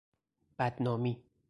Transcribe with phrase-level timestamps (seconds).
[0.59, 1.23] بدنامی